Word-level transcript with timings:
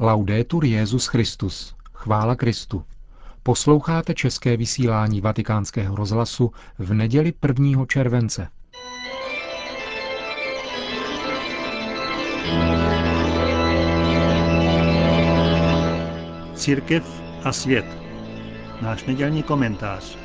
Laudetur 0.00 0.64
Jezus 0.64 1.06
Christus. 1.06 1.74
Chvála 1.92 2.36
Kristu. 2.36 2.84
Posloucháte 3.42 4.14
české 4.14 4.56
vysílání 4.56 5.20
Vatikánského 5.20 5.96
rozhlasu 5.96 6.50
v 6.78 6.94
neděli 6.94 7.32
1. 7.48 7.86
července. 7.86 8.48
Církev 16.54 17.22
a 17.44 17.52
svět. 17.52 17.86
Náš 18.82 19.04
nedělní 19.04 19.42
komentář. 19.42 20.18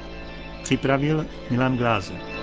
Připravil 0.64 1.26
Milan 1.50 1.78
Glázer. 1.78 2.41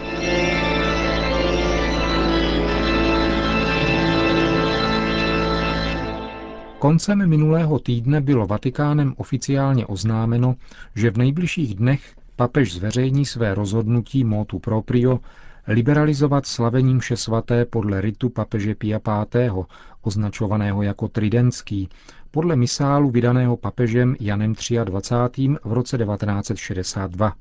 Koncem 6.79 7.29
minulého 7.29 7.79
týdne 7.79 8.21
bylo 8.21 8.47
Vatikánem 8.47 9.15
oficiálně 9.17 9.87
oznámeno, 9.87 10.55
že 10.95 11.11
v 11.11 11.17
nejbližších 11.19 11.75
dnech 11.75 12.15
papež 12.37 12.75
zveřejní 12.75 13.27
své 13.27 13.55
rozhodnutí 13.55 14.25
motu 14.25 14.59
proprio 14.59 15.21
liberalizovat 15.67 16.47
slavení 16.47 16.95
mše 16.95 17.17
svaté 17.17 17.65
podle 17.65 18.01
ritu 18.01 18.29
papeže 18.29 18.75
Pia 18.75 19.01
V., 19.35 19.65
označovaného 20.03 20.83
jako 20.83 21.09
tridentský, 21.09 21.89
podle 22.31 22.57
misálu 22.57 23.11
vydaného 23.11 23.57
papežem 23.57 24.17
Janem 24.21 24.55
23. 24.85 25.49
v 25.65 25.73
roce 25.73 25.99
1962. 25.99 27.33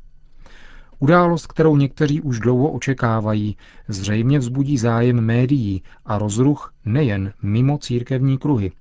Událost, 1.00 1.48
kterou 1.48 1.78
někteří 1.78 2.22
už 2.22 2.40
dlouho 2.40 2.72
očekávají, 2.72 3.58
zřejmě 3.88 4.40
vzbudí 4.40 4.78
zájem 4.78 5.22
médií 5.22 5.84
a 6.06 6.18
rozruch 6.18 6.74
nejen 6.86 7.34
mimo 7.42 7.78
církevní 7.78 8.38
kruhy 8.38 8.72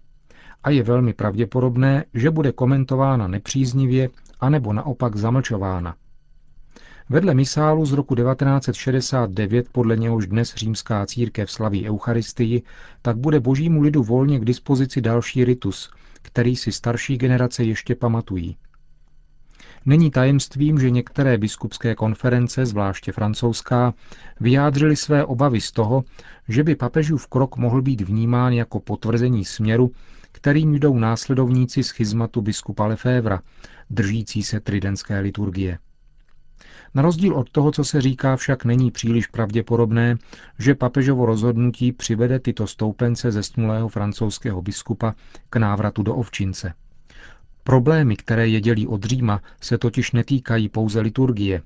a 0.65 0.71
je 0.71 0.83
velmi 0.83 1.13
pravděpodobné, 1.13 2.05
že 2.15 2.31
bude 2.31 2.53
komentována 2.53 3.29
nepříznivě 3.29 4.09
anebo 4.41 4.73
naopak 4.73 5.17
zamlčována. 5.17 5.95
Vedle 7.09 7.35
misálu 7.35 7.87
z 7.87 7.93
roku 7.93 8.15
1969, 8.15 9.69
podle 9.73 9.97
něhož 9.97 10.27
dnes 10.27 10.55
římská 10.55 11.07
církev 11.07 11.51
slaví 11.51 11.89
Eucharistii, 11.89 12.63
tak 13.03 13.17
bude 13.17 13.41
božímu 13.41 13.81
lidu 13.81 14.03
volně 14.03 14.39
k 14.41 14.45
dispozici 14.45 15.01
další 15.01 15.45
ritus, 15.45 15.91
který 16.23 16.57
si 16.57 16.73
starší 16.73 17.19
generace 17.19 17.65
ještě 17.65 17.95
pamatují. 17.95 18.57
Není 19.87 20.11
tajemstvím, 20.11 20.79
že 20.79 20.91
některé 20.91 21.39
biskupské 21.39 21.95
konference, 21.95 22.67
zvláště 22.67 23.13
francouzská, 23.13 23.95
vyjádřily 24.41 24.97
své 24.97 25.25
obavy 25.25 25.61
z 25.61 25.73
toho, 25.73 26.05
že 26.49 26.65
by 26.65 26.75
papežův 26.75 27.27
krok 27.27 27.57
mohl 27.57 27.83
být 27.83 28.01
vnímán 28.01 28.53
jako 28.53 28.81
potvrzení 28.81 29.45
směru, 29.45 29.91
kterým 30.37 30.75
jdou 30.75 30.99
následovníci 30.99 31.83
schizmatu 31.83 32.41
biskupa 32.41 32.87
Lefévra, 32.87 33.41
držící 33.91 34.43
se 34.43 34.61
tridentské 34.61 35.21
liturgie. 35.21 35.79
Na 36.95 37.03
rozdíl 37.03 37.35
od 37.35 37.51
toho, 37.51 37.73
co 37.73 37.85
se 37.85 38.01
říká, 38.01 38.37
však 38.37 38.65
není 38.65 38.91
příliš 38.91 39.27
pravděpodobné, 39.27 40.17
že 40.59 40.75
papežovo 40.75 41.27
rozhodnutí 41.27 41.93
přivede 41.93 42.39
tyto 42.39 42.67
stoupence 42.67 43.33
zesnulého 43.33 43.89
francouzského 43.89 44.63
biskupa 44.63 45.15
k 45.51 45.57
návratu 45.57 46.03
do 46.03 46.15
ovčince. 46.15 46.75
Problémy, 47.65 48.17
které 48.17 48.49
je 48.49 48.61
dělí 48.61 48.87
od 48.87 49.05
Říma, 49.05 49.41
se 49.61 49.79
totiž 49.79 50.13
netýkají 50.13 50.69
pouze 50.69 51.01
liturgie, 51.01 51.63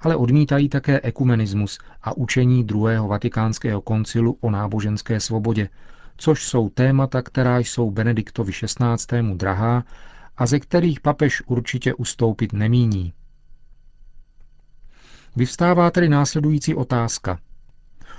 ale 0.00 0.16
odmítají 0.16 0.68
také 0.68 1.00
ekumenismus 1.00 1.78
a 2.02 2.16
učení 2.16 2.64
druhého 2.64 3.08
vatikánského 3.08 3.80
koncilu 3.80 4.38
o 4.40 4.50
náboženské 4.50 5.20
svobodě, 5.20 5.68
což 6.16 6.44
jsou 6.46 6.68
témata, 6.68 7.22
která 7.22 7.58
jsou 7.58 7.90
Benediktovi 7.90 8.52
XVI. 8.52 9.22
drahá 9.34 9.84
a 10.36 10.46
ze 10.46 10.60
kterých 10.60 11.00
papež 11.00 11.42
určitě 11.46 11.94
ustoupit 11.94 12.52
nemíní. 12.52 13.12
Vyvstává 15.36 15.90
tedy 15.90 16.08
následující 16.08 16.74
otázka. 16.74 17.38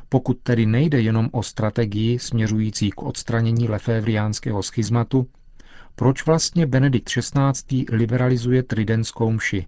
Pokud 0.10 0.40
tedy 0.44 0.66
nejde 0.66 1.02
jenom 1.02 1.30
o 1.32 1.44
strategii 1.44 2.20
směřující 2.20 2.90
k 2.90 3.04
odstranění 3.04 3.70
lefévriánského 3.70 4.64
schizmatu, 4.64 5.28
proč 5.96 6.26
vlastně 6.26 6.66
Benedikt 6.68 7.10
XVI. 7.10 7.86
liberalizuje 7.92 8.64
tridentskou 8.64 9.32
mši? 9.32 9.68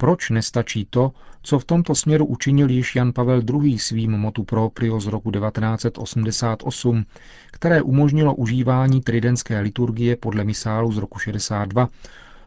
Proč 0.00 0.30
nestačí 0.30 0.86
to, 0.90 1.12
co 1.42 1.58
v 1.58 1.64
tomto 1.64 1.94
směru 1.94 2.26
učinil 2.26 2.70
již 2.70 2.96
Jan 2.96 3.12
Pavel 3.12 3.42
II. 3.62 3.78
svým 3.78 4.12
motu 4.12 4.44
proprio 4.44 5.00
z 5.00 5.06
roku 5.06 5.30
1988, 5.30 7.04
které 7.50 7.82
umožnilo 7.82 8.34
užívání 8.34 9.00
tridentské 9.00 9.60
liturgie 9.60 10.16
podle 10.16 10.44
misálu 10.44 10.92
z 10.92 10.96
roku 10.96 11.18
62, 11.18 11.88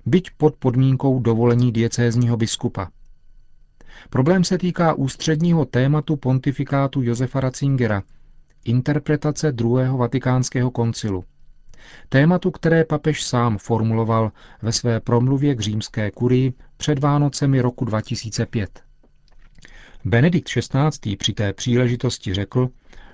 byť 0.05 0.31
pod 0.37 0.55
podmínkou 0.55 1.19
dovolení 1.19 1.71
diecézního 1.71 2.37
biskupa. 2.37 2.87
Problém 4.09 4.43
se 4.43 4.57
týká 4.57 4.93
ústředního 4.93 5.65
tématu 5.65 6.15
pontifikátu 6.15 7.01
Josefa 7.01 7.39
Ratzingera, 7.39 8.03
interpretace 8.65 9.51
druhého 9.51 9.97
vatikánského 9.97 10.71
koncilu. 10.71 11.23
Tématu, 12.09 12.51
které 12.51 12.85
papež 12.85 13.23
sám 13.23 13.57
formuloval 13.57 14.31
ve 14.61 14.71
své 14.71 14.99
promluvě 14.99 15.55
k 15.55 15.59
římské 15.59 16.11
kurii 16.11 16.53
před 16.77 16.99
Vánocemi 16.99 17.61
roku 17.61 17.85
2005. 17.85 18.83
Benedikt 20.05 20.49
XVI. 20.49 21.15
při 21.15 21.33
té 21.33 21.53
příležitosti 21.53 22.33
řekl, 22.33 22.69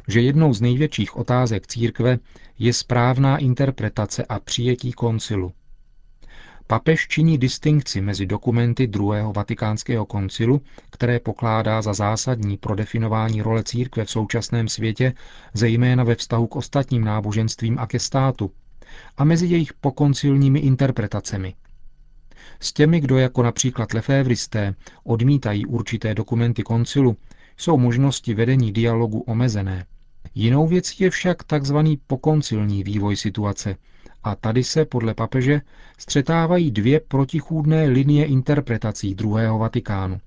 že 0.07 0.21
jednou 0.21 0.53
z 0.53 0.61
největších 0.61 1.17
otázek 1.17 1.67
církve 1.67 2.19
je 2.59 2.73
správná 2.73 3.38
interpretace 3.38 4.25
a 4.25 4.39
přijetí 4.39 4.91
koncilu. 4.91 5.51
Papež 6.67 7.07
činí 7.07 7.38
distinkci 7.38 8.01
mezi 8.01 8.25
dokumenty 8.25 8.88
druhého 8.88 9.33
vatikánského 9.33 10.05
koncilu, 10.05 10.61
které 10.91 11.19
pokládá 11.19 11.81
za 11.81 11.94
zásadní 11.94 12.57
pro 12.57 12.75
definování 12.75 13.41
role 13.41 13.63
církve 13.63 14.05
v 14.05 14.09
současném 14.09 14.67
světě, 14.67 15.13
zejména 15.53 16.03
ve 16.03 16.15
vztahu 16.15 16.47
k 16.47 16.55
ostatním 16.55 17.03
náboženstvím 17.03 17.79
a 17.79 17.88
ke 17.88 17.99
státu, 17.99 18.51
a 19.18 19.24
mezi 19.24 19.48
jejich 19.48 19.74
pokoncilními 19.74 20.59
interpretacemi. 20.59 21.53
S 22.59 22.74
těmi, 22.74 23.00
kdo 23.00 23.18
jako 23.18 23.44
například 23.44 23.94
lefévristé 23.94 24.75
odmítají 25.03 25.66
určité 25.66 26.16
dokumenty 26.16 26.64
koncilu, 26.64 27.18
jsou 27.58 27.78
možnosti 27.78 28.34
vedení 28.34 28.72
dialogu 28.72 29.20
omezené. 29.20 29.86
Jinou 30.36 30.68
věcí 30.68 31.03
je 31.03 31.09
však 31.09 31.44
tzv. 31.44 31.78
pokoncilní 32.08 32.84
vývoj 32.84 33.16
situace, 33.16 33.75
a 34.24 34.36
tady 34.36 34.64
se 34.64 34.86
podle 34.86 35.14
papeže 35.14 35.62
střetávají 35.98 36.72
dvě 36.72 37.00
protichůdné 37.00 37.86
linie 37.86 38.25
interpretací 38.25 39.16
druhého 39.16 39.59
Vatikánu. 39.59 40.19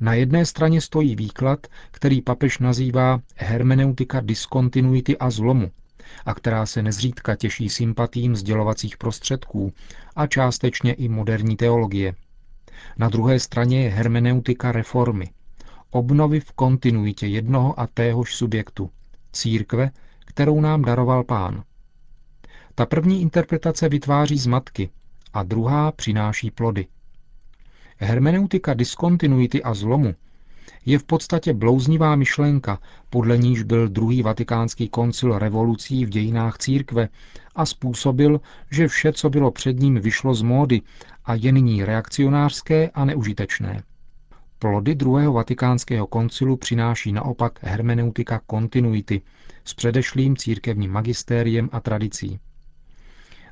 Na 0.00 0.14
jedné 0.14 0.46
straně 0.46 0.80
stojí 0.80 1.16
výklad, 1.16 1.66
který 1.90 2.22
papež 2.22 2.58
nazývá 2.58 3.20
hermeneutika 3.36 4.20
diskontinuity 4.20 5.18
a 5.18 5.30
zlomu, 5.30 5.70
a 6.26 6.34
která 6.34 6.66
se 6.66 6.82
nezřídka 6.82 7.36
těší 7.36 7.68
sympatím 7.68 8.36
sdělovacích 8.36 8.96
prostředků 8.96 9.72
a 10.16 10.26
částečně 10.26 10.92
i 10.92 11.08
moderní 11.08 11.56
teologie. 11.56 12.14
Na 12.98 13.08
druhé 13.08 13.40
straně 13.40 13.82
je 13.82 13.90
hermeneutika 13.90 14.72
reformy, 14.72 15.30
obnovy 15.90 16.40
v 16.40 16.52
kontinuitě 16.52 17.26
jednoho 17.26 17.80
a 17.80 17.86
téhož 17.86 18.34
subjektu, 18.34 18.90
církve, 19.32 19.90
kterou 20.18 20.60
nám 20.60 20.82
daroval 20.82 21.24
pán. 21.24 21.62
Ta 22.74 22.86
první 22.86 23.22
interpretace 23.22 23.88
vytváří 23.88 24.38
zmatky 24.38 24.90
a 25.32 25.42
druhá 25.42 25.92
přináší 25.92 26.50
plody. 26.50 26.86
Hermeneutika 27.96 28.74
diskontinuity 28.74 29.62
a 29.62 29.74
zlomu 29.74 30.14
je 30.86 30.98
v 30.98 31.04
podstatě 31.04 31.52
blouznivá 31.52 32.16
myšlenka, 32.16 32.78
podle 33.10 33.38
níž 33.38 33.62
byl 33.62 33.88
druhý 33.88 34.22
vatikánský 34.22 34.88
koncil 34.88 35.38
revolucí 35.38 36.04
v 36.04 36.08
dějinách 36.08 36.58
církve 36.58 37.08
a 37.56 37.66
způsobil, 37.66 38.40
že 38.70 38.88
vše, 38.88 39.12
co 39.12 39.30
bylo 39.30 39.50
před 39.50 39.80
ním, 39.80 39.94
vyšlo 39.94 40.34
z 40.34 40.42
módy 40.42 40.82
a 41.24 41.34
je 41.34 41.52
nyní 41.52 41.84
reakcionářské 41.84 42.90
a 42.94 43.04
neužitečné. 43.04 43.82
Plody 44.58 44.94
druhého 44.94 45.32
vatikánského 45.32 46.06
koncilu 46.06 46.56
přináší 46.56 47.12
naopak 47.12 47.58
hermeneutika 47.62 48.40
kontinuity 48.46 49.22
s 49.64 49.74
předešlým 49.74 50.36
církevním 50.36 50.92
magistériem 50.92 51.68
a 51.72 51.80
tradicí. 51.80 52.38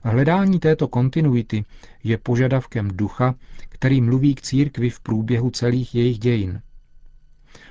Hledání 0.03 0.59
této 0.59 0.89
kontinuity 0.89 1.65
je 2.05 2.19
požadavkem 2.19 2.89
ducha, 2.89 3.35
který 3.69 4.01
mluví 4.01 4.35
k 4.35 4.43
církvi 4.43 4.91
v 4.91 5.01
průběhu 5.01 5.51
celých 5.51 5.95
jejich 5.95 6.19
dějin. 6.19 6.61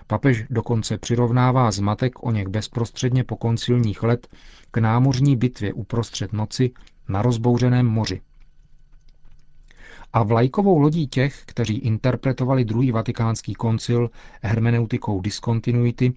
Papež 0.08 0.46
dokonce 0.50 0.98
přirovnává 0.98 1.72
zmatek 1.72 2.24
o 2.24 2.32
něk 2.32 2.48
bezprostředně 2.48 3.24
po 3.24 3.36
koncilních 3.36 4.04
let 4.04 4.28
k 4.72 4.78
námořní 4.78 5.36
bitvě 5.36 5.74
uprostřed 5.74 6.34
noci 6.34 6.72
na 7.10 7.22
rozbouřeném 7.22 7.86
moři. 7.86 8.22
A 10.14 10.24
vlajkovou 10.24 10.78
lodí 10.80 11.08
těch, 11.08 11.44
kteří 11.46 11.78
interpretovali 11.78 12.66
druhý 12.66 12.92
vatikánský 12.92 13.54
koncil 13.54 14.10
hermeneutikou 14.42 15.22
diskontinuity, 15.22 16.14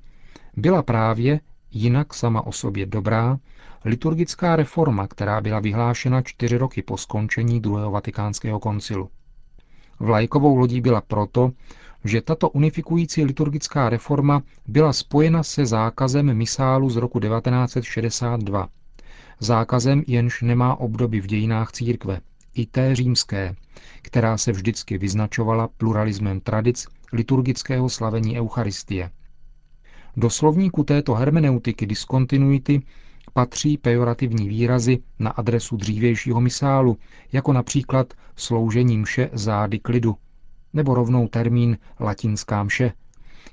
byla 0.56 0.82
právě, 0.82 1.40
jinak 1.70 2.14
sama 2.14 2.46
o 2.46 2.52
sobě 2.52 2.86
dobrá, 2.86 3.38
liturgická 3.84 4.56
reforma, 4.56 5.06
která 5.06 5.40
byla 5.40 5.60
vyhlášena 5.60 6.22
čtyři 6.22 6.56
roky 6.56 6.82
po 6.82 6.96
skončení 6.96 7.60
druhého 7.60 7.90
vatikánského 7.90 8.60
koncilu. 8.60 9.10
Vlajkovou 10.00 10.56
lodí 10.56 10.80
byla 10.80 11.00
proto, 11.00 11.52
že 12.04 12.20
tato 12.20 12.50
unifikující 12.50 13.24
liturgická 13.24 13.88
reforma 13.88 14.42
byla 14.66 14.92
spojena 14.92 15.42
se 15.42 15.66
zákazem 15.66 16.34
misálu 16.34 16.90
z 16.90 16.96
roku 16.96 17.20
1962. 17.20 18.68
Zákazem 19.40 20.02
jenž 20.06 20.42
nemá 20.42 20.74
obdoby 20.80 21.20
v 21.20 21.26
dějinách 21.26 21.72
církve, 21.72 22.20
i 22.54 22.66
té 22.66 22.94
římské, 22.94 23.54
která 24.02 24.38
se 24.38 24.52
vždycky 24.52 24.98
vyznačovala 24.98 25.68
pluralismem 25.76 26.40
tradic 26.40 26.86
liturgického 27.12 27.88
slavení 27.88 28.38
Eucharistie. 28.38 29.10
Do 30.16 30.30
slovníku 30.30 30.84
této 30.84 31.14
hermeneutiky 31.14 31.86
diskontinuity 31.86 32.82
patří 33.32 33.78
pejorativní 33.78 34.48
výrazy 34.48 34.98
na 35.18 35.30
adresu 35.30 35.76
dřívějšího 35.76 36.40
misálu, 36.40 36.96
jako 37.32 37.52
například 37.52 38.14
sloužení 38.36 38.98
mše 38.98 39.30
zády 39.32 39.78
klidu, 39.78 40.16
nebo 40.72 40.94
rovnou 40.94 41.28
termín 41.28 41.78
latinská 42.00 42.62
mše, 42.62 42.92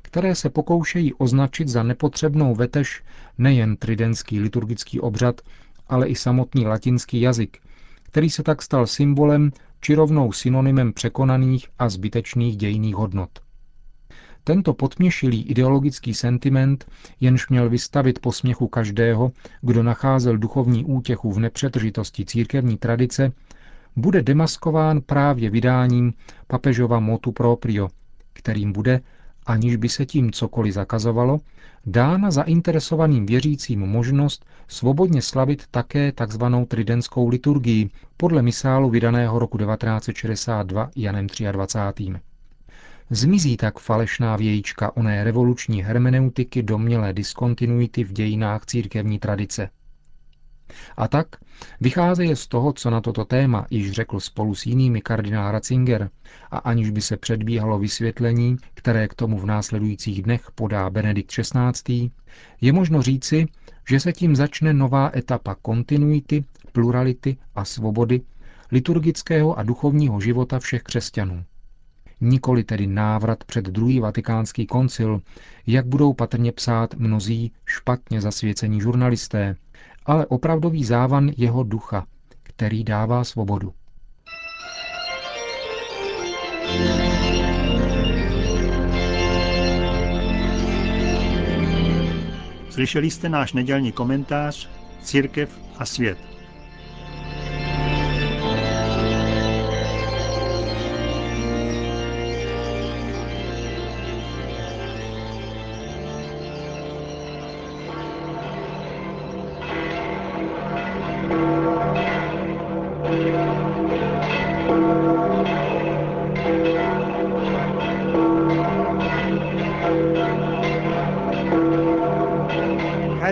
které 0.02 0.36
se 0.36 0.50
pokoušejí 0.50 1.14
označit 1.14 1.68
za 1.68 1.84
nepotřebnou 1.84 2.56
vetež 2.56 3.04
nejen 3.38 3.76
tridentský 3.78 4.40
liturgický 4.40 5.00
obřad, 5.00 5.42
ale 5.88 6.08
i 6.08 6.16
samotný 6.16 6.66
latinský 6.68 7.22
jazyk, 7.22 7.58
který 8.04 8.30
se 8.30 8.44
tak 8.44 8.62
stal 8.62 8.88
symbolem 8.88 9.52
či 9.82 9.96
rovnou 9.96 10.32
synonymem 10.32 10.94
překonaných 10.94 11.68
a 11.80 11.90
zbytečných 11.90 12.58
dějných 12.58 12.96
hodnot. 12.96 13.45
Tento 14.48 14.74
potměšilý 14.74 15.44
ideologický 15.44 16.14
sentiment, 16.14 16.86
jenž 17.20 17.50
měl 17.50 17.70
vystavit 17.70 18.20
posměchu 18.20 18.68
každého, 18.68 19.32
kdo 19.62 19.84
nacházel 19.84 20.38
duchovní 20.38 20.86
útěchu 20.86 21.32
v 21.32 21.40
nepřetržitosti 21.40 22.26
církevní 22.26 22.78
tradice, 22.78 23.32
bude 23.96 24.22
demaskován 24.22 25.02
právě 25.02 25.50
vydáním 25.50 26.14
papežova 26.48 27.00
motu 27.00 27.32
proprio, 27.32 27.90
kterým 28.34 28.74
bude, 28.74 29.02
aniž 29.46 29.76
by 29.76 29.90
se 29.90 30.06
tím 30.06 30.32
cokoliv 30.32 30.74
zakazovalo, 30.74 31.40
dána 31.86 32.32
zainteresovaným 32.32 33.26
věřícím 33.26 33.80
možnost 33.80 34.46
svobodně 34.68 35.22
slavit 35.22 35.64
také 35.72 36.12
tzv. 36.12 36.44
tridentskou 36.68 37.28
liturgii 37.28 37.90
podle 38.18 38.42
misálu 38.42 38.90
vydaného 38.90 39.40
roku 39.40 39.58
1962 39.58 40.90
Janem 40.96 41.28
23. 41.52 42.35
Zmizí 43.10 43.58
tak 43.58 43.80
falešná 43.80 44.36
vějíčka 44.36 44.98
oné 44.98 45.24
revoluční 45.24 45.84
hermeneutiky 45.84 46.64
domělé 46.64 47.14
diskontinuity 47.14 48.04
v 48.04 48.12
dějinách 48.14 48.66
církevní 48.66 49.20
tradice. 49.20 49.70
A 50.98 51.08
tak 51.08 51.28
vycházeje 51.82 52.36
z 52.36 52.48
toho, 52.48 52.74
co 52.74 52.90
na 52.90 53.02
toto 53.02 53.26
téma 53.26 53.68
již 53.70 53.92
řekl 53.92 54.20
spolu 54.20 54.56
s 54.56 54.66
jinými 54.66 55.02
kardinál 55.02 55.52
Ratzinger, 55.52 56.10
a 56.52 56.58
aniž 56.58 56.90
by 56.90 57.02
se 57.02 57.18
předbíhalo 57.18 57.80
vysvětlení, 57.80 58.58
které 58.74 59.08
k 59.08 59.14
tomu 59.14 59.40
v 59.40 59.46
následujících 59.46 60.24
dnech 60.24 60.52
podá 60.56 60.90
Benedikt 60.90 61.32
XVI., 61.32 62.12
je 62.62 62.74
možno 62.74 63.02
říci, 63.02 63.46
že 63.90 64.00
se 64.00 64.14
tím 64.14 64.36
začne 64.36 64.74
nová 64.74 65.12
etapa 65.16 65.56
kontinuity, 65.62 66.46
plurality 66.72 67.38
a 67.56 67.66
svobody 67.66 68.22
liturgického 68.72 69.60
a 69.60 69.64
duchovního 69.64 70.22
života 70.22 70.60
všech 70.60 70.84
křesťanů. 70.84 71.44
Nikoli 72.22 72.64
tedy 72.64 72.88
návrat 72.88 73.44
před 73.44 73.66
druhý 73.66 74.00
vatikánský 74.00 74.66
koncil, 74.66 75.22
jak 75.68 75.86
budou 75.86 76.14
patrně 76.14 76.52
psát 76.52 76.94
mnozí 76.94 77.52
špatně 77.66 78.22
zasvěcení 78.22 78.82
žurnalisté, 78.82 79.56
ale 80.06 80.26
opravdový 80.26 80.84
závan 80.84 81.32
jeho 81.38 81.64
ducha, 81.64 82.06
který 82.44 82.84
dává 82.84 83.24
svobodu. 83.24 83.74
Slyšeli 92.70 93.12
jste 93.12 93.30
náš 93.30 93.54
nedělní 93.54 93.92
komentář 93.92 94.70
Církev 95.02 95.60
a 95.78 95.86
svět. 95.86 96.35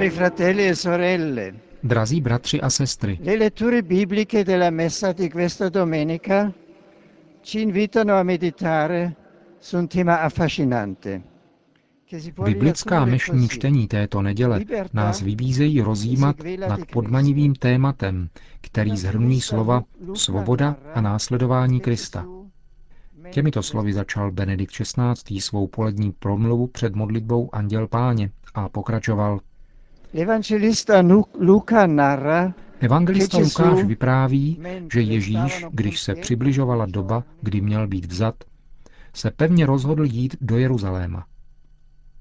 Cari 0.04 0.16
fratelli 0.16 0.68
e 0.68 0.76
sorelle, 0.76 1.54
Drazí 1.80 2.22
bratři 2.22 2.60
a 2.62 2.70
sestry, 2.70 3.18
le 3.22 3.38
letture 3.38 3.84
bibliche 3.84 4.44
della 4.44 4.70
messa 4.70 5.14
di 5.14 5.30
questa 5.30 5.70
domenica 5.70 6.52
ci 7.42 7.62
invitano 7.62 8.14
a 8.18 8.24
meditare 8.24 9.16
su 9.60 9.78
un 9.78 9.88
tema 9.88 10.20
affascinante. 10.20 11.22
biblická 12.44 13.06
mešní 13.06 13.48
čtení 13.50 13.88
této 13.88 14.22
neděle 14.22 14.66
nás 14.94 15.22
vybízejí 15.22 15.82
rozjímat 15.82 16.36
nad 16.68 16.80
podmanivým 16.92 17.56
tématem, 17.56 18.30
který 18.62 18.98
zhrnují 18.98 19.42
slova 19.42 19.84
svoboda 20.14 20.76
a 20.94 21.02
následování 21.02 21.80
Krista. 21.80 22.26
Těmito 23.30 23.64
slovy 23.64 23.94
začal 23.94 24.32
Benedikt 24.32 24.74
XVI. 24.74 25.42
svou 25.42 25.68
polední 25.68 26.12
promluvu 26.12 26.68
před 26.68 26.96
modlitbou 26.96 27.50
Anděl 27.56 27.88
Páně 27.88 28.32
a 28.54 28.70
pokračoval. 28.70 29.40
Evangelista 32.80 33.38
Lukáš 33.40 33.84
vypráví, 33.84 34.60
že 34.94 35.02
Ježíš, 35.02 35.66
když 35.72 36.02
se 36.02 36.16
přibližovala 36.16 36.86
doba, 36.86 37.24
kdy 37.42 37.62
měl 37.62 37.88
být 37.88 38.06
vzat, 38.06 38.36
se 39.14 39.32
pevně 39.32 39.66
rozhodl 39.66 40.04
jít 40.06 40.36
do 40.42 40.58
Jeruzaléma. 40.58 41.26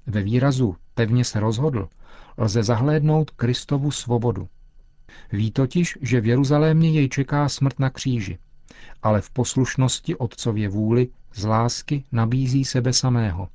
Ve 0.07 0.21
výrazu 0.21 0.75
pevně 0.93 1.25
se 1.25 1.39
rozhodl 1.39 1.89
lze 2.37 2.63
zahlédnout 2.63 3.31
Kristovu 3.31 3.91
svobodu. 3.91 4.47
Ví 5.31 5.51
totiž, 5.51 5.97
že 6.01 6.21
v 6.21 6.25
Jeruzalémě 6.25 6.91
jej 6.91 7.09
čeká 7.09 7.49
smrt 7.49 7.79
na 7.79 7.89
kříži, 7.89 8.37
ale 9.03 9.21
v 9.21 9.29
poslušnosti 9.29 10.15
otcově 10.15 10.69
vůli 10.69 11.07
z 11.33 11.45
lásky 11.45 12.03
nabízí 12.11 12.65
sebe 12.65 12.93
samého. 12.93 13.49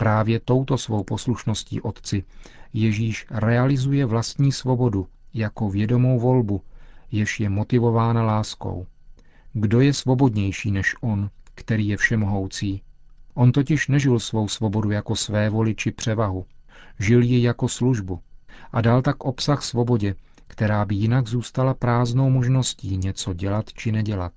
Právě 0.00 0.40
touto 0.40 0.78
svou 0.78 1.04
poslušností 1.04 1.80
otci 1.80 2.24
Ježíš 2.72 3.26
realizuje 3.30 4.06
vlastní 4.06 4.52
svobodu 4.52 5.06
jako 5.34 5.70
vědomou 5.70 6.20
volbu, 6.20 6.62
jež 7.10 7.40
je 7.40 7.48
motivována 7.48 8.22
láskou. 8.22 8.86
Kdo 9.52 9.80
je 9.80 9.94
svobodnější 9.94 10.70
než 10.70 10.94
on, 11.00 11.30
který 11.54 11.88
je 11.88 11.96
všemohoucí? 11.96 12.82
On 13.34 13.52
totiž 13.52 13.88
nežil 13.88 14.18
svou 14.18 14.48
svobodu 14.48 14.90
jako 14.90 15.16
své 15.16 15.50
voli 15.50 15.74
či 15.74 15.92
převahu. 15.92 16.46
Žil 16.98 17.22
ji 17.22 17.42
jako 17.42 17.68
službu 17.68 18.20
a 18.72 18.80
dal 18.80 19.02
tak 19.02 19.24
obsah 19.24 19.62
svobodě, 19.62 20.14
která 20.46 20.84
by 20.84 20.94
jinak 20.94 21.28
zůstala 21.28 21.74
prázdnou 21.74 22.30
možností 22.30 22.96
něco 22.96 23.34
dělat 23.34 23.72
či 23.72 23.92
nedělat. 23.92 24.32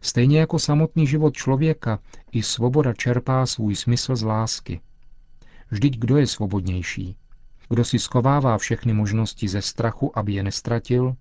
Stejně 0.00 0.40
jako 0.40 0.58
samotný 0.58 1.06
život 1.06 1.34
člověka, 1.34 1.98
i 2.32 2.42
svoboda 2.42 2.92
čerpá 2.92 3.46
svůj 3.46 3.76
smysl 3.76 4.16
z 4.16 4.22
lásky. 4.22 4.80
Vždyť 5.70 5.98
kdo 5.98 6.16
je 6.16 6.26
svobodnější? 6.26 7.16
Kdo 7.68 7.84
si 7.84 7.98
skovává 7.98 8.58
všechny 8.58 8.92
možnosti 8.92 9.48
ze 9.48 9.62
strachu, 9.62 10.18
aby 10.18 10.32
je 10.32 10.42
nestratil? 10.42 11.16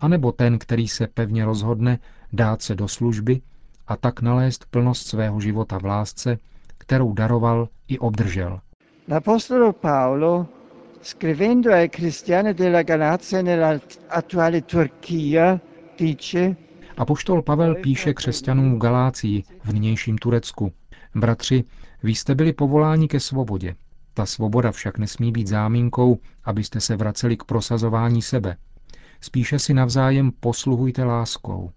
anebo 0.00 0.32
ten, 0.32 0.58
který 0.58 0.88
se 0.88 1.06
pevně 1.06 1.44
rozhodne 1.44 1.98
dát 2.32 2.62
se 2.62 2.74
do 2.74 2.88
služby 2.88 3.40
a 3.86 3.96
tak 3.96 4.22
nalézt 4.22 4.66
plnost 4.70 5.06
svého 5.06 5.40
života 5.40 5.78
v 5.78 5.84
lásce, 5.84 6.38
kterou 6.78 7.12
daroval 7.12 7.68
i 7.88 7.98
obdržel. 7.98 8.60
L'Apostolo 9.08 9.72
Paolo, 9.72 10.46
scrivendo 11.02 11.72
ai 11.72 11.88
cristiani 11.88 12.54
della 12.54 12.82
Galazia 12.82 13.42
nell'attuale 13.42 14.62
Turchia, 14.62 15.60
dice 15.98 16.56
Apoštol 16.98 17.42
Pavel 17.42 17.74
píše 17.74 18.14
křesťanům 18.14 18.74
v 18.74 18.78
Galácii, 18.78 19.42
v 19.64 19.72
nynějším 19.72 20.18
Turecku. 20.18 20.72
Bratři, 21.14 21.64
vy 22.02 22.14
jste 22.14 22.34
byli 22.34 22.52
povoláni 22.52 23.08
ke 23.08 23.20
svobodě. 23.20 23.74
Ta 24.14 24.26
svoboda 24.26 24.72
však 24.72 24.98
nesmí 24.98 25.32
být 25.32 25.46
záminkou, 25.46 26.18
abyste 26.44 26.80
se 26.80 26.96
vraceli 26.96 27.36
k 27.36 27.44
prosazování 27.44 28.22
sebe. 28.22 28.56
Spíše 29.20 29.58
si 29.58 29.74
navzájem 29.74 30.32
posluhujte 30.40 31.04
láskou. 31.04 31.70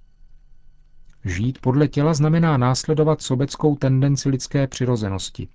Žít 1.25 1.57
podle 1.61 1.87
těla 1.87 2.13
znamená 2.13 2.57
následovat 2.57 3.21
sobeckou 3.21 3.75
tendenci 3.75 4.29
lidské 4.29 4.67
přirozenosti. 4.67 5.47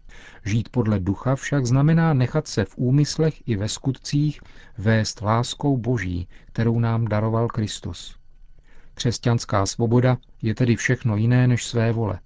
Žít 0.44 0.68
podle 0.68 1.00
ducha 1.00 1.36
však 1.36 1.66
znamená 1.66 2.14
nechat 2.14 2.48
se 2.48 2.64
v 2.64 2.74
úmyslech 2.76 3.48
i 3.48 3.56
ve 3.56 3.68
skutcích 3.68 4.40
vést 4.78 5.20
láskou 5.20 5.76
boží, 5.76 6.28
kterou 6.46 6.80
nám 6.80 7.04
daroval 7.04 7.48
Kristus. 7.48 8.16
Křesťanská 8.96 9.66
svoboda 9.66 10.16
je 10.42 10.54
tedy 10.54 10.76
všechno 10.76 11.16
jiné 11.16 11.48
než 11.48 11.64
své 11.64 11.92
vole. 11.92 12.18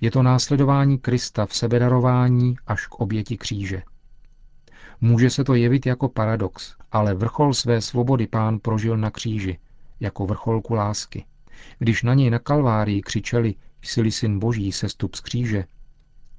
Je 0.00 0.10
to 0.10 0.22
následování 0.22 0.98
Krista 0.98 1.46
v 1.46 1.56
sebedarování 1.56 2.56
až 2.66 2.86
k 2.86 2.94
oběti 2.94 3.36
kříže. 3.36 3.82
Může 5.00 5.30
se 5.30 5.44
to 5.44 5.54
jevit 5.54 5.86
jako 5.86 6.08
paradox, 6.08 6.76
ale 6.92 7.14
vrchol 7.14 7.54
své 7.54 7.80
svobody 7.80 8.26
pán 8.26 8.58
prožil 8.58 8.96
na 8.96 9.10
kříži, 9.10 9.58
jako 10.00 10.26
vrcholku 10.26 10.74
lásky. 10.74 11.24
Když 11.78 12.02
na 12.02 12.14
něj 12.14 12.30
na 12.30 12.38
Kalvárii 12.38 13.02
křičeli, 13.02 13.54
jsi 13.82 14.10
syn 14.10 14.38
boží, 14.38 14.72
sestup 14.72 15.14
z 15.14 15.20
kříže, 15.20 15.64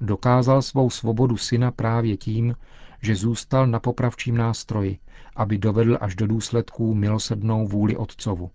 dokázal 0.02 0.62
svou 0.62 0.90
svobodu 0.90 1.38
syna 1.38 1.72
právě 1.72 2.18
tím, 2.18 2.56
že 3.02 3.16
zůstal 3.16 3.68
na 3.68 3.80
popravčím 3.80 4.38
nástroji, 4.38 5.00
aby 5.36 5.58
dovedl 5.58 5.98
až 6.02 6.16
do 6.16 6.28
důsledků 6.28 6.96
milosrdnou 6.96 7.68
vůli 7.68 7.98
otcovu. 7.98 8.52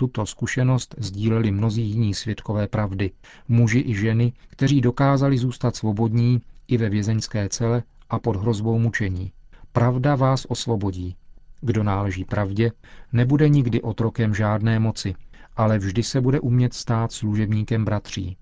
Tuto 0.00 0.26
zkušenost 0.26 0.94
sdíleli 0.98 1.50
mnozí 1.50 1.82
jiní 1.82 2.14
svědkové 2.14 2.68
pravdy, 2.68 3.10
muži 3.48 3.84
i 3.86 3.94
ženy, 3.94 4.32
kteří 4.48 4.80
dokázali 4.80 5.38
zůstat 5.38 5.76
svobodní 5.76 6.40
i 6.68 6.76
ve 6.76 6.88
vězeňské 6.88 7.48
cele 7.48 7.82
a 8.10 8.18
pod 8.18 8.36
hrozbou 8.36 8.78
mučení. 8.78 9.32
Pravda 9.72 10.14
vás 10.16 10.46
osvobodí. 10.48 11.16
Kdo 11.60 11.82
náleží 11.82 12.24
pravdě, 12.24 12.72
nebude 13.12 13.48
nikdy 13.48 13.82
otrokem 13.82 14.34
žádné 14.34 14.78
moci, 14.78 15.14
ale 15.56 15.78
vždy 15.78 16.02
se 16.02 16.20
bude 16.20 16.40
umět 16.40 16.74
stát 16.74 17.12
služebníkem 17.12 17.84
bratří. 17.84 18.36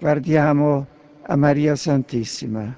Guardiamo 0.00 0.86
a 1.26 1.36
Maria 1.36 1.76
Santissima, 1.76 2.74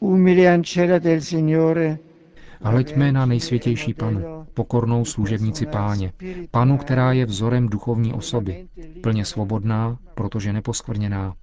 umili 0.00 0.48
ancella 0.48 0.98
del 0.98 1.20
Signore, 1.20 1.98
Hleďme 2.64 3.12
na 3.12 3.26
nejsvětější 3.26 3.94
panu, 3.94 4.46
pokornou 4.54 5.04
služebnici 5.04 5.66
páně, 5.66 6.12
panu, 6.50 6.78
která 6.78 7.12
je 7.12 7.26
vzorem 7.26 7.68
duchovní 7.68 8.12
osoby, 8.12 8.68
plně 9.02 9.24
svobodná, 9.24 9.98
protože 10.14 10.52
neposkvrněná, 10.52 11.34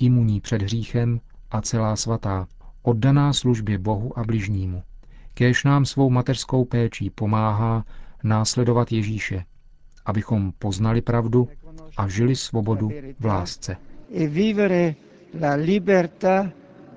imunní 0.00 0.40
před 0.40 0.62
hříchem 0.62 1.20
a 1.50 1.60
celá 1.60 1.96
svatá, 1.96 2.46
oddaná 2.82 3.32
službě 3.32 3.78
Bohu 3.78 4.18
a 4.18 4.24
bližnímu. 4.24 4.82
Kéž 5.34 5.64
nám 5.64 5.84
svou 5.84 6.10
mateřskou 6.10 6.64
péčí 6.64 7.10
pomáhá 7.10 7.84
následovat 8.22 8.92
Ježíše, 8.92 9.44
abychom 10.06 10.52
poznali 10.58 11.02
pravdu 11.02 11.48
a 11.96 12.08
žili 12.08 12.36
svobodu 12.36 12.90
v 13.20 13.24
lásce. 13.24 13.76
e 14.14 14.26
vivere 14.26 14.94
la 15.40 15.54
libertà 15.54 16.52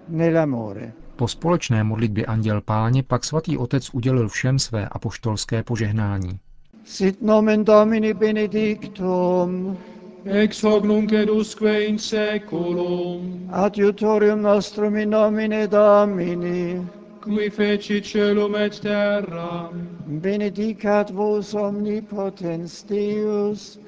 nell'amore. 0.09 0.93
Po 1.17 1.27
společné 1.27 1.83
modlitbě 1.83 2.25
Anděl 2.25 2.61
Páně 2.61 3.03
pak 3.03 3.23
svatý 3.23 3.57
otec 3.57 3.89
udělil 3.93 4.29
všem 4.29 4.59
své 4.59 4.87
apoštolské 4.87 5.63
požehnání. 5.63 6.39
Sit 6.85 7.21
nomen 7.21 7.65
Domini 7.65 8.13
benedictum, 8.13 9.77
ex 10.25 10.63
hoc 10.63 10.83
nunc 10.83 11.11
edusque 11.11 11.83
in 11.83 11.99
saeculum, 11.99 13.49
adiutorium 13.51 14.41
nostrum 14.41 14.95
in 14.95 15.09
nomine 15.09 15.67
Domini, 15.67 16.87
qui 17.23 17.49
feci 17.49 18.01
celum 18.01 18.55
et 18.55 18.79
terra, 18.79 19.69
benedicat 20.07 21.09
vos 21.09 21.53
omnipotens 21.53 22.83
Deus, 22.83 23.79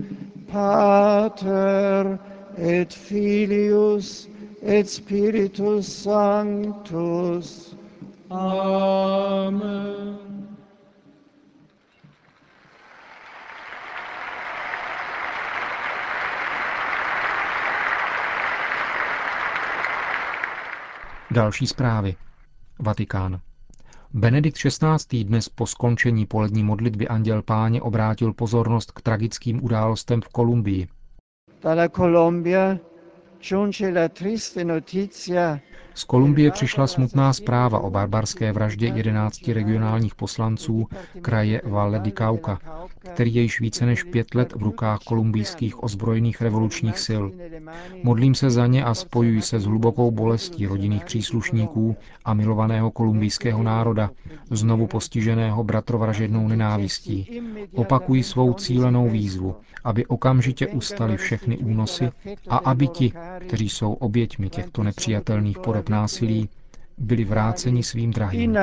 Pater 0.51 2.19
et 2.57 2.93
Filius 2.93 4.29
et 4.61 4.89
Spiritus 4.89 6.03
Sanctus. 6.03 7.75
Amen. 8.29 10.17
Další 21.31 21.67
zprávy. 21.67 22.15
Vatikán. 22.79 23.39
Benedikt 24.13 24.57
XVI. 24.57 25.23
dnes 25.23 25.49
po 25.49 25.67
skončení 25.67 26.25
polední 26.25 26.63
modlitby 26.63 27.07
Anděl 27.07 27.41
Páně 27.41 27.81
obrátil 27.81 28.33
pozornost 28.33 28.91
k 28.91 29.01
tragickým 29.01 29.63
událostem 29.63 30.21
v 30.21 30.29
Kolumbii. 30.29 30.87
Dalla 31.63 31.89
Colombia 31.89 32.77
Z 35.93 36.03
Kolumbie 36.03 36.51
přišla 36.51 36.87
smutná 36.87 37.33
zpráva 37.33 37.79
o 37.79 37.89
barbarské 37.89 38.51
vraždě 38.51 38.87
11 38.87 39.47
regionálních 39.47 40.15
poslanců 40.15 40.87
kraje 41.21 41.61
Valle 41.65 41.99
di 41.99 42.11
Cauca, 42.11 42.59
který 43.13 43.35
je 43.35 43.41
již 43.41 43.59
více 43.59 43.85
než 43.85 44.03
pět 44.03 44.35
let 44.35 44.53
v 44.55 44.63
rukách 44.63 44.99
kolumbijských 44.99 45.83
ozbrojených 45.83 46.41
revolučních 46.41 46.99
sil. 47.07 47.23
Modlím 48.03 48.35
se 48.35 48.49
za 48.49 48.67
ně 48.67 48.83
a 48.83 48.93
spojuji 48.93 49.41
se 49.41 49.59
s 49.59 49.65
hlubokou 49.65 50.11
bolestí 50.11 50.65
rodinných 50.67 51.05
příslušníků 51.05 51.95
a 52.25 52.33
milovaného 52.33 52.91
kolumbijského 52.91 53.63
národa, 53.63 54.09
znovu 54.51 54.87
postiženého 54.87 55.63
bratrovražednou 55.63 56.47
nenávistí. 56.47 57.41
Opakují 57.75 58.23
svou 58.23 58.53
cílenou 58.53 59.09
výzvu, 59.09 59.55
aby 59.83 60.05
okamžitě 60.05 60.67
ustali 60.67 61.17
všechny 61.17 61.57
únosy 61.57 62.09
a 62.49 62.57
aby 62.57 62.87
ti, 62.87 63.13
kteří 63.39 63.69
jsou 63.69 63.93
oběťmi 63.93 64.49
těchto 64.49 64.83
nepřijatelných 64.83 65.59
podob 65.59 65.89
násilí, 65.89 66.49
byli 66.97 67.23
vráceni 67.23 67.83
svým 67.83 68.11
drahým. 68.11 68.57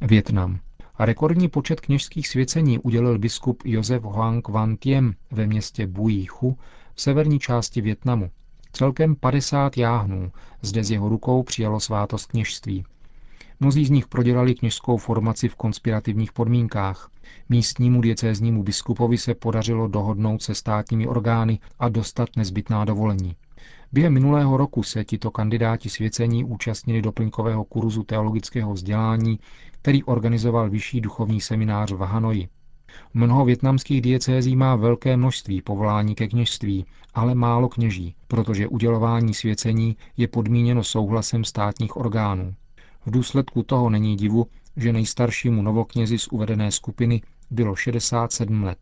Větnam. 0.00 0.58
A 0.94 1.04
rekordní 1.04 1.48
počet 1.48 1.80
kněžských 1.80 2.28
svěcení 2.28 2.78
udělil 2.78 3.18
biskup 3.18 3.62
Josef 3.64 4.02
Hoang 4.02 4.48
Van 4.48 4.76
Tiem 4.76 5.14
ve 5.30 5.46
městě 5.46 5.86
Bui 5.86 6.26
Chu 6.26 6.58
v 6.94 7.00
severní 7.00 7.38
části 7.38 7.80
Větnamu. 7.80 8.30
Celkem 8.72 9.16
50 9.16 9.76
jáhnů 9.76 10.32
zde 10.62 10.84
z 10.84 10.90
jeho 10.90 11.08
rukou 11.08 11.42
přijalo 11.42 11.80
svátost 11.80 12.26
kněžství. 12.30 12.84
Mnozí 13.60 13.86
z 13.86 13.90
nich 13.90 14.08
prodělali 14.08 14.54
kněžskou 14.54 14.96
formaci 14.96 15.48
v 15.48 15.54
konspirativních 15.54 16.32
podmínkách. 16.32 17.10
Místnímu 17.48 18.00
diecéznímu 18.00 18.62
biskupovi 18.62 19.18
se 19.18 19.34
podařilo 19.34 19.88
dohodnout 19.88 20.42
se 20.42 20.54
státními 20.54 21.06
orgány 21.06 21.58
a 21.78 21.88
dostat 21.88 22.28
nezbytná 22.36 22.84
dovolení. 22.84 23.36
Během 23.92 24.12
minulého 24.12 24.56
roku 24.56 24.82
se 24.82 25.04
tito 25.04 25.30
kandidáti 25.30 25.88
svěcení 25.88 26.44
účastnili 26.44 27.02
doplňkového 27.02 27.64
kurzu 27.64 28.02
teologického 28.02 28.72
vzdělání, 28.72 29.38
který 29.70 30.04
organizoval 30.04 30.70
vyšší 30.70 31.00
duchovní 31.00 31.40
seminář 31.40 31.92
v 31.92 32.00
Hanoji. 32.00 32.48
Mnoho 33.14 33.44
větnamských 33.44 34.00
diecézí 34.00 34.56
má 34.56 34.76
velké 34.76 35.16
množství 35.16 35.62
povolání 35.62 36.14
ke 36.14 36.28
kněžství, 36.28 36.86
ale 37.14 37.34
málo 37.34 37.68
kněží, 37.68 38.14
protože 38.28 38.68
udělování 38.68 39.34
svěcení 39.34 39.96
je 40.16 40.28
podmíněno 40.28 40.84
souhlasem 40.84 41.44
státních 41.44 41.96
orgánů. 41.96 42.54
V 43.08 43.10
důsledku 43.10 43.62
toho 43.62 43.90
není 43.90 44.16
divu, 44.16 44.46
že 44.76 44.92
nejstaršímu 44.92 45.62
novoknězi 45.62 46.18
z 46.18 46.28
uvedené 46.28 46.72
skupiny 46.72 47.22
bylo 47.50 47.76
67 47.76 48.62
let. 48.62 48.78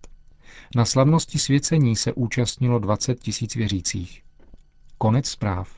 Na 0.76 0.85
slavnosti 0.85 1.38
svěcení 1.38 1.97
se 1.97 2.12
účastnilo 2.12 2.78
20 2.78 3.21
tisíc 3.21 3.54
věřících. 3.54 4.23
Konec 4.99 5.28
zpráv. 5.28 5.68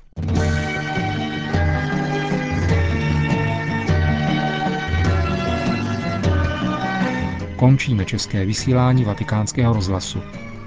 Končíme 7.56 8.04
české 8.04 8.46
vysílání 8.46 9.04
vatikánského 9.04 9.74
rozhlasu. 9.74 10.20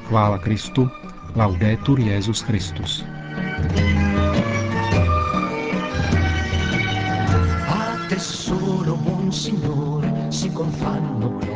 Chvála 0.03 0.37
Kristu, 0.37 0.89
laudetur 1.35 1.99
Jezus 1.99 2.41
Christus. 2.41 3.03
Solo, 8.21 8.95
buon 8.95 9.31
Signore, 9.31 10.27
si 10.29 10.51
confanno 10.51 11.50